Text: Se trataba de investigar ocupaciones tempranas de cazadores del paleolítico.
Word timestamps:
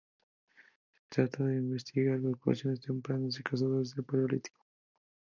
Se 1.11 1.27
trataba 1.27 1.49
de 1.49 1.57
investigar 1.59 2.17
ocupaciones 2.25 2.81
tempranas 2.81 3.35
de 3.35 3.43
cazadores 3.43 3.93
del 3.93 4.03
paleolítico. 4.03 4.65